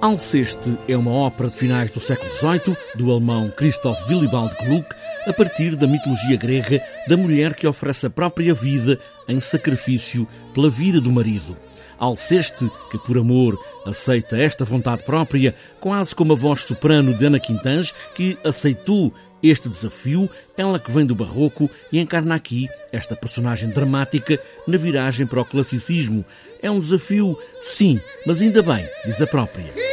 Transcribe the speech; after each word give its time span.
Alceste 0.00 0.78
é 0.86 0.96
uma 0.96 1.10
ópera 1.10 1.50
de 1.50 1.56
finais 1.56 1.90
do 1.90 1.98
século 1.98 2.32
XVIII, 2.32 2.76
do 2.94 3.10
alemão 3.10 3.50
Christoph 3.50 4.08
Willibald 4.08 4.54
Gluck, 4.64 4.86
a 5.26 5.32
partir 5.32 5.74
da 5.74 5.88
mitologia 5.88 6.36
grega 6.36 6.80
da 7.08 7.16
mulher 7.16 7.52
que 7.52 7.66
oferece 7.66 8.06
a 8.06 8.10
própria 8.10 8.54
vida 8.54 8.96
em 9.26 9.40
sacrifício 9.40 10.26
pela 10.54 10.70
vida 10.70 11.00
do 11.00 11.10
marido. 11.10 11.56
Alceste, 11.98 12.70
que 12.92 12.98
por 12.98 13.18
amor 13.18 13.58
aceita 13.84 14.38
esta 14.38 14.64
vontade 14.64 15.02
própria, 15.02 15.52
quase 15.80 16.14
como 16.14 16.32
a 16.32 16.36
voz 16.36 16.60
soprano 16.60 17.12
de 17.12 17.26
Ana 17.26 17.40
Quintans, 17.40 17.92
que 18.14 18.38
aceitou 18.44 19.12
este 19.42 19.68
desafio, 19.68 20.30
ela 20.56 20.78
que 20.78 20.92
vem 20.92 21.04
do 21.04 21.14
barroco 21.16 21.68
e 21.90 21.98
encarna 21.98 22.36
aqui 22.36 22.68
esta 22.92 23.16
personagem 23.16 23.68
dramática 23.68 24.40
na 24.64 24.76
viragem 24.76 25.26
para 25.26 25.40
o 25.40 25.44
classicismo. 25.44 26.24
É 26.62 26.70
um 26.70 26.78
desafio, 26.78 27.36
sim, 27.60 28.00
mas 28.24 28.40
ainda 28.40 28.62
bem, 28.62 28.88
diz 29.04 29.20
a 29.20 29.26
própria. 29.26 29.87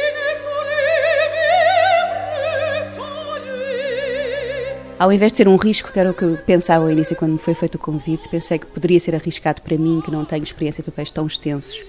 Ao 4.98 5.12
invés 5.12 5.30
de 5.30 5.36
ser 5.38 5.48
um 5.48 5.56
risco, 5.56 5.92
que 5.92 6.00
era 6.00 6.10
o 6.10 6.14
que 6.14 6.22
eu 6.22 6.38
pensava 6.46 6.84
ao 6.84 6.90
início 6.90 7.14
quando 7.14 7.32
me 7.32 7.38
foi 7.38 7.52
feito 7.52 7.74
o 7.74 7.78
convite, 7.78 8.28
pensei 8.30 8.58
que 8.58 8.64
poderia 8.66 8.98
ser 8.98 9.14
arriscado 9.14 9.60
para 9.60 9.76
mim, 9.76 10.00
que 10.02 10.10
não 10.10 10.24
tenho 10.24 10.42
experiência 10.42 10.82
de 10.82 10.90
papéis 10.90 11.10
tão 11.10 11.26
extensos 11.26 11.84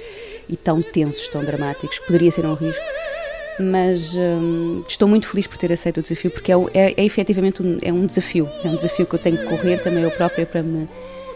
e 0.49 0.57
tão 0.57 0.81
tensos, 0.81 1.25
tão 1.29 1.41
dramáticos, 1.41 1.99
poderia 1.99 2.29
ser 2.29 2.45
um 2.45 2.53
risco. 2.53 2.83
Mas 3.59 4.13
hum, 4.13 4.83
estou 4.87 5.07
muito 5.07 5.27
feliz 5.27 5.47
por 5.47 5.57
ter 5.57 5.71
aceito 5.71 6.01
o 6.01 6.03
desafio, 6.03 6.29
porque 6.29 6.51
é, 6.51 6.55
é, 6.73 6.93
é 6.97 7.05
efetivamente 7.05 7.63
um, 7.63 7.77
é 7.81 7.93
um 7.93 8.05
desafio. 8.05 8.49
É 8.63 8.67
um 8.67 8.75
desafio 8.75 9.05
que 9.05 9.15
eu 9.15 9.19
tenho 9.19 9.37
que 9.37 9.45
correr 9.45 9.77
também 9.77 10.03
eu 10.03 10.11
própria 10.11 10.45
para 10.45 10.61
me 10.61 10.89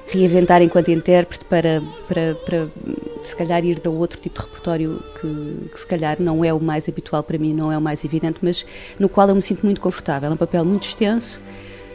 reinventar 0.09 0.61
enquanto 0.61 0.91
intérprete, 0.91 1.45
para, 1.45 1.81
para, 2.07 2.35
para 2.45 2.67
se 3.23 3.35
calhar 3.35 3.63
ir 3.63 3.79
dar 3.79 3.89
outro 3.89 4.19
tipo 4.19 4.39
de 4.39 4.45
repertório 4.45 5.03
que, 5.19 5.69
que, 5.69 5.79
se 5.79 5.85
calhar 5.85 6.21
não 6.21 6.43
é 6.43 6.53
o 6.53 6.59
mais 6.59 6.87
habitual 6.87 7.23
para 7.23 7.37
mim, 7.37 7.53
não 7.53 7.71
é 7.71 7.77
o 7.77 7.81
mais 7.81 8.03
evidente, 8.03 8.39
mas 8.41 8.65
no 8.99 9.07
qual 9.07 9.29
eu 9.29 9.35
me 9.35 9.41
sinto 9.41 9.63
muito 9.63 9.81
confortável. 9.81 10.29
É 10.29 10.33
um 10.33 10.37
papel 10.37 10.65
muito 10.65 10.87
extenso, 10.87 11.39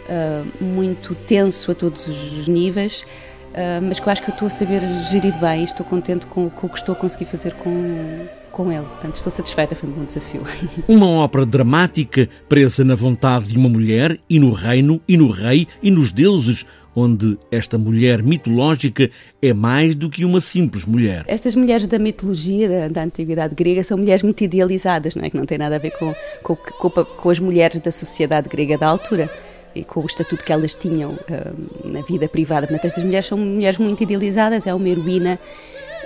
uh, 0.09 0.65
muito 0.65 1.15
tenso 1.15 1.71
a 1.71 1.75
todos 1.75 2.07
os 2.09 2.49
níveis, 2.49 3.05
uh, 3.51 3.83
mas 3.83 4.01
que 4.01 4.07
eu 4.07 4.13
acho 4.13 4.23
que 4.23 4.31
eu 4.31 4.35
estou 4.35 4.47
a 4.47 4.51
saber 4.51 4.83
gerir 5.11 5.39
bem 5.39 5.63
e 5.63 5.65
estou 5.65 5.85
contente 5.85 6.27
com, 6.27 6.49
com 6.49 6.67
o 6.67 6.71
que 6.71 6.79
estou 6.79 6.95
a 6.95 6.97
conseguir 6.97 7.27
fazer 7.27 7.55
com, 7.55 8.27
com 8.53 8.73
ele. 8.73 8.87
Portanto, 8.87 9.17
estou 9.17 9.31
satisfeita, 9.31 9.75
foi 9.75 9.89
um 9.89 9.93
bom 9.93 10.05
desafio. 10.05 10.43
Uma 10.89 11.09
ópera 11.09 11.45
dramática 11.45 12.29
presa 12.49 12.85
na 12.85 12.95
vontade 12.95 13.49
de 13.49 13.59
uma 13.59 13.69
mulher 13.69 14.19
e 14.31 14.39
no 14.39 14.53
reino 14.53 15.01
e 15.07 15.17
no 15.17 15.31
rei 15.31 15.69
e 15.83 15.91
nos 15.91 16.13
deuses, 16.13 16.65
onde 16.97 17.39
esta 17.53 17.77
mulher 17.77 18.23
mitológica 18.23 19.11
é 19.43 19.53
mais 19.53 19.95
do 19.95 20.09
que 20.09 20.25
uma 20.25 20.41
simples 20.41 20.87
mulher. 20.87 21.25
Estas 21.29 21.55
mulheres 21.55 21.87
da 21.87 21.99
mitologia 21.99 22.69
da, 22.69 22.89
da 22.89 23.03
antiguidade 23.03 23.55
grega 23.55 23.85
são 23.85 23.99
mulheres 23.99 24.23
muito 24.23 24.43
idealizadas, 24.43 25.15
não 25.15 25.23
é? 25.23 25.29
que 25.29 25.37
não 25.37 25.45
tem 25.45 25.59
nada 25.59 25.77
a 25.77 25.79
ver 25.79 25.91
com, 25.91 26.15
com, 26.43 26.57
com, 26.57 26.91
com 26.91 27.31
as 27.31 27.39
mulheres 27.39 27.79
da 27.81 27.93
sociedade 27.93 28.49
grega 28.49 28.79
da 28.79 28.89
altura 28.89 29.31
e 29.75 29.85
com 29.85 30.01
o 30.01 30.07
estatuto 30.07 30.43
que 30.43 30.51
elas 30.51 30.75
tinham 30.75 31.13
uh, 31.13 31.89
na 31.89 32.01
vida 32.01 32.27
privada. 32.27 32.67
Portanto, 32.67 32.87
estas 32.87 33.05
mulheres 33.05 33.27
são 33.27 33.37
mulheres 33.37 33.77
muito 33.77 34.03
idealizadas, 34.03 34.67
é 34.67 34.73
uma 34.73 34.89
heroína 34.89 35.39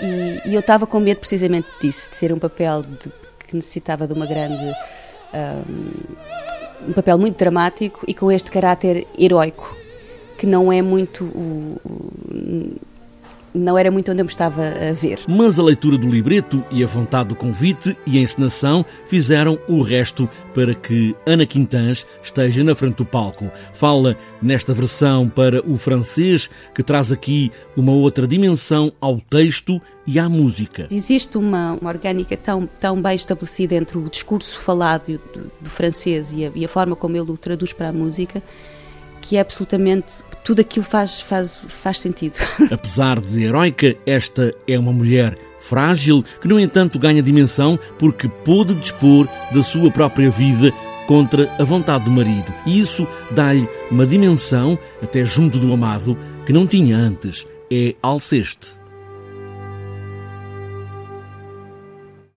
e, 0.02 0.50
e 0.50 0.54
eu 0.54 0.60
estava 0.60 0.88
com 0.88 0.98
medo 0.98 1.20
precisamente 1.20 1.68
disso, 1.80 2.10
de 2.10 2.16
ser 2.16 2.32
um 2.32 2.38
papel 2.38 2.82
de, 2.82 3.12
que 3.46 3.54
necessitava 3.54 4.08
de 4.08 4.12
uma 4.12 4.26
grande. 4.26 4.74
Um, 5.32 6.30
um 6.88 6.92
papel 6.94 7.18
muito 7.18 7.36
dramático 7.36 8.04
e 8.08 8.14
com 8.14 8.32
este 8.32 8.50
caráter 8.50 9.06
heróico 9.16 9.79
que 10.40 10.46
não 10.46 10.72
é 10.72 10.80
muito 10.80 11.24
o, 11.24 11.78
o, 11.84 12.80
não 13.52 13.76
era 13.76 13.90
muito 13.90 14.10
onde 14.10 14.22
eu 14.22 14.24
me 14.24 14.30
estava 14.30 14.62
a 14.62 14.92
ver. 14.94 15.20
Mas 15.28 15.58
a 15.58 15.62
leitura 15.62 15.98
do 15.98 16.08
libreto 16.08 16.64
e 16.70 16.82
a 16.82 16.86
vontade 16.86 17.28
do 17.28 17.34
convite 17.34 17.94
e 18.06 18.16
a 18.16 18.22
encenação 18.22 18.82
fizeram 19.04 19.58
o 19.68 19.82
resto 19.82 20.26
para 20.54 20.74
que 20.74 21.14
Ana 21.26 21.44
Quintans 21.44 22.06
esteja 22.22 22.64
na 22.64 22.74
frente 22.74 22.96
do 22.96 23.04
palco. 23.04 23.50
Fala 23.74 24.16
nesta 24.40 24.72
versão 24.72 25.28
para 25.28 25.60
o 25.68 25.76
francês, 25.76 26.48
que 26.74 26.82
traz 26.82 27.12
aqui 27.12 27.52
uma 27.76 27.92
outra 27.92 28.26
dimensão 28.26 28.90
ao 28.98 29.20
texto 29.20 29.78
e 30.06 30.18
à 30.18 30.26
música. 30.26 30.88
Existe 30.90 31.36
uma, 31.36 31.76
uma 31.78 31.90
orgânica 31.90 32.34
tão, 32.34 32.66
tão 32.80 33.02
bem 33.02 33.14
estabelecida 33.14 33.74
entre 33.74 33.98
o 33.98 34.08
discurso 34.08 34.58
falado 34.58 35.20
do, 35.34 35.52
do 35.60 35.68
francês 35.68 36.32
e 36.32 36.46
a, 36.46 36.50
e 36.54 36.64
a 36.64 36.68
forma 36.68 36.96
como 36.96 37.14
ele 37.14 37.30
o 37.30 37.36
traduz 37.36 37.74
para 37.74 37.90
a 37.90 37.92
música 37.92 38.42
que 39.30 39.36
é 39.36 39.40
absolutamente 39.40 40.24
tudo 40.42 40.60
aquilo 40.60 40.84
faz, 40.84 41.20
faz, 41.20 41.60
faz 41.68 42.00
sentido. 42.00 42.36
Apesar 42.68 43.20
de 43.20 43.44
heroica, 43.44 43.94
esta 44.04 44.50
é 44.66 44.76
uma 44.76 44.92
mulher 44.92 45.38
frágil 45.60 46.24
que, 46.40 46.48
no 46.48 46.58
entanto, 46.58 46.98
ganha 46.98 47.22
dimensão 47.22 47.78
porque 47.96 48.28
pôde 48.28 48.74
dispor 48.74 49.28
da 49.52 49.62
sua 49.62 49.88
própria 49.88 50.28
vida 50.30 50.72
contra 51.06 51.48
a 51.60 51.62
vontade 51.62 52.06
do 52.06 52.10
marido. 52.10 52.52
E 52.66 52.80
isso 52.80 53.06
dá-lhe 53.30 53.68
uma 53.88 54.04
dimensão, 54.04 54.76
até 55.00 55.24
junto 55.24 55.60
do 55.60 55.72
amado, 55.72 56.18
que 56.44 56.52
não 56.52 56.66
tinha 56.66 56.96
antes. 56.96 57.46
É 57.70 57.94
Alceste. 58.02 58.79